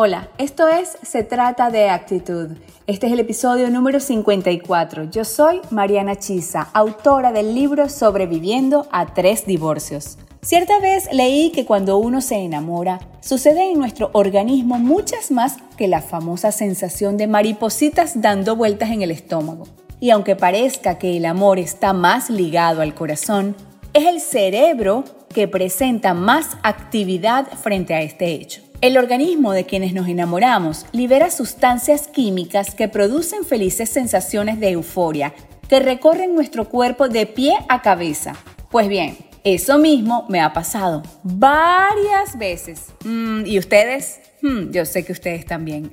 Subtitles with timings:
[0.00, 2.50] Hola, esto es Se trata de actitud.
[2.86, 5.10] Este es el episodio número 54.
[5.10, 10.16] Yo soy Mariana Chisa, autora del libro Sobreviviendo a tres divorcios.
[10.40, 15.88] Cierta vez leí que cuando uno se enamora, sucede en nuestro organismo muchas más que
[15.88, 19.66] la famosa sensación de maripositas dando vueltas en el estómago.
[19.98, 23.56] Y aunque parezca que el amor está más ligado al corazón,
[23.94, 25.02] es el cerebro
[25.34, 28.67] que presenta más actividad frente a este hecho.
[28.80, 35.34] El organismo de quienes nos enamoramos libera sustancias químicas que producen felices sensaciones de euforia
[35.68, 38.36] que recorren nuestro cuerpo de pie a cabeza.
[38.70, 42.92] Pues bien, eso mismo me ha pasado varias veces.
[43.04, 44.20] Mm, ¿Y ustedes?
[44.42, 45.92] Hmm, yo sé que ustedes también.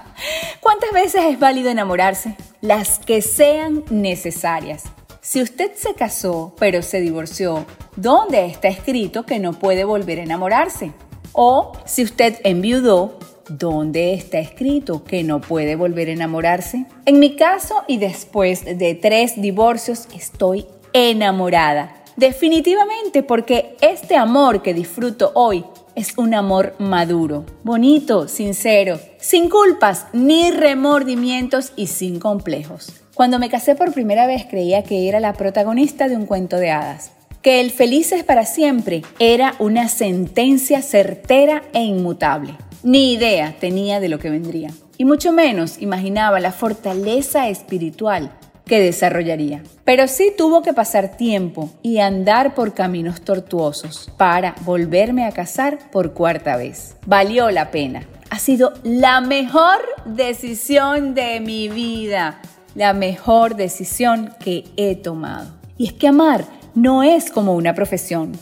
[0.60, 2.34] ¿Cuántas veces es válido enamorarse?
[2.60, 4.82] Las que sean necesarias.
[5.20, 10.24] Si usted se casó pero se divorció, ¿dónde está escrito que no puede volver a
[10.24, 10.90] enamorarse?
[11.38, 13.18] O si usted enviudó,
[13.50, 16.86] ¿dónde está escrito que no puede volver a enamorarse?
[17.04, 21.94] En mi caso y después de tres divorcios estoy enamorada.
[22.16, 30.06] Definitivamente porque este amor que disfruto hoy es un amor maduro, bonito, sincero, sin culpas
[30.14, 32.94] ni remordimientos y sin complejos.
[33.14, 36.70] Cuando me casé por primera vez creía que era la protagonista de un cuento de
[36.70, 37.12] hadas
[37.46, 42.56] que el felices para siempre era una sentencia certera e inmutable.
[42.82, 48.32] Ni idea tenía de lo que vendría, y mucho menos imaginaba la fortaleza espiritual
[48.64, 49.62] que desarrollaría.
[49.84, 55.78] Pero sí tuvo que pasar tiempo y andar por caminos tortuosos para volverme a casar
[55.92, 56.96] por cuarta vez.
[57.06, 58.08] Valió la pena.
[58.28, 62.40] Ha sido la mejor decisión de mi vida,
[62.74, 65.54] la mejor decisión que he tomado.
[65.78, 68.32] Y es que amar no es como una profesión.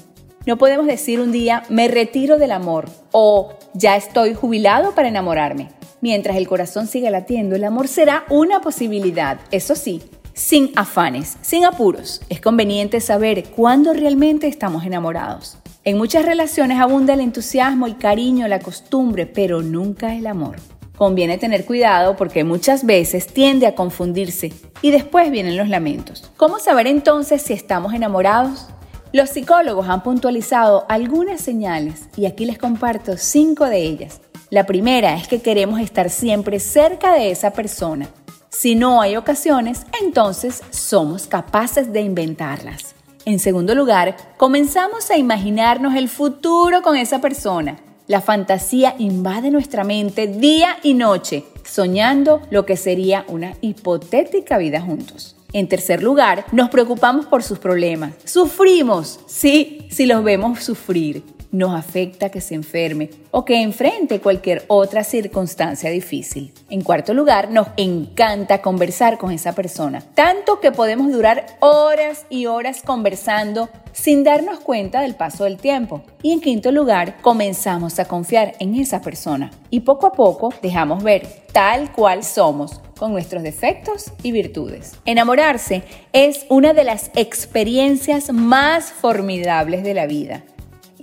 [0.45, 5.69] No podemos decir un día me retiro del amor o ya estoy jubilado para enamorarme.
[6.01, 10.03] Mientras el corazón siga latiendo, el amor será una posibilidad, eso sí,
[10.35, 12.23] sin afanes, sin apuros.
[12.29, 15.57] Es conveniente saber cuándo realmente estamos enamorados.
[15.85, 20.57] En muchas relaciones abunda el entusiasmo, el cariño, la costumbre, pero nunca el amor.
[20.97, 26.31] Conviene tener cuidado porque muchas veces tiende a confundirse y después vienen los lamentos.
[26.37, 28.69] ¿Cómo saber entonces si estamos enamorados?
[29.13, 34.21] Los psicólogos han puntualizado algunas señales y aquí les comparto cinco de ellas.
[34.51, 38.09] La primera es que queremos estar siempre cerca de esa persona.
[38.51, 42.95] Si no hay ocasiones, entonces somos capaces de inventarlas.
[43.25, 47.79] En segundo lugar, comenzamos a imaginarnos el futuro con esa persona.
[48.07, 54.83] La fantasía invade nuestra mente día y noche, soñando lo que sería una hipotética vida
[54.83, 55.37] juntos.
[55.55, 58.13] En tercer lugar, nos preocupamos por sus problemas.
[58.27, 61.23] Sufrimos, sí, si los vemos sufrir
[61.55, 66.53] nos afecta que se enferme o que enfrente cualquier otra circunstancia difícil.
[66.69, 72.47] En cuarto lugar, nos encanta conversar con esa persona, tanto que podemos durar horas y
[72.47, 76.03] horas conversando sin darnos cuenta del paso del tiempo.
[76.23, 81.05] Y en quinto lugar, comenzamos a confiar en esa persona y poco a poco dejamos
[81.05, 84.97] ver tal cual somos con nuestros defectos y virtudes.
[85.05, 90.43] Enamorarse es una de las experiencias más formidables de la vida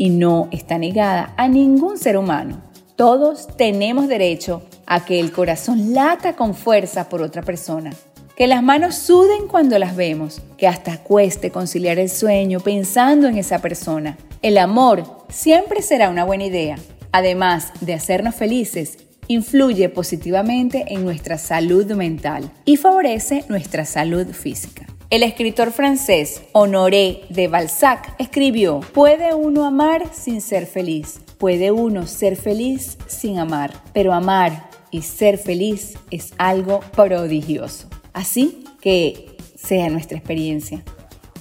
[0.01, 2.59] y no está negada a ningún ser humano.
[2.95, 7.91] Todos tenemos derecho a que el corazón lata con fuerza por otra persona,
[8.35, 13.37] que las manos suden cuando las vemos, que hasta cueste conciliar el sueño pensando en
[13.37, 14.17] esa persona.
[14.41, 16.79] El amor siempre será una buena idea.
[17.11, 18.97] Además de hacernos felices,
[19.27, 24.87] influye positivamente en nuestra salud mental y favorece nuestra salud física.
[25.11, 32.07] El escritor francés Honoré de Balzac escribió, puede uno amar sin ser feliz, puede uno
[32.07, 37.89] ser feliz sin amar, pero amar y ser feliz es algo prodigioso.
[38.13, 40.81] Así que sea nuestra experiencia,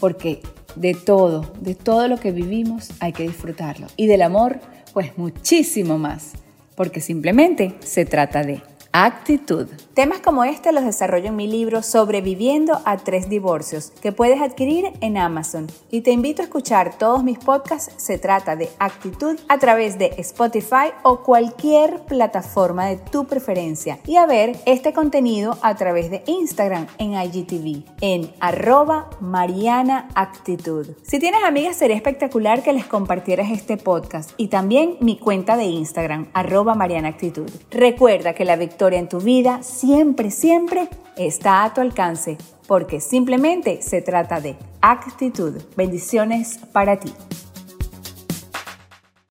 [0.00, 0.40] porque
[0.74, 3.86] de todo, de todo lo que vivimos hay que disfrutarlo.
[3.96, 4.58] Y del amor,
[4.92, 6.32] pues muchísimo más,
[6.74, 9.68] porque simplemente se trata de actitud.
[9.94, 14.92] Temas como este los desarrollo en mi libro Sobreviviendo a tres divorcios, que puedes adquirir
[15.00, 15.68] en Amazon.
[15.90, 20.14] Y te invito a escuchar todos mis podcasts, se trata de actitud, a través de
[20.18, 23.98] Spotify o cualquier plataforma de tu preferencia.
[24.06, 30.88] Y a ver este contenido a través de Instagram en IGTV, en arroba Mariana Actitud.
[31.02, 35.64] Si tienes amigas, sería espectacular que les compartieras este podcast y también mi cuenta de
[35.64, 37.50] Instagram, arroba Mariana Actitud.
[37.70, 38.56] Recuerda que la
[38.88, 45.60] en tu vida siempre, siempre está a tu alcance, porque simplemente se trata de actitud.
[45.76, 47.12] Bendiciones para ti.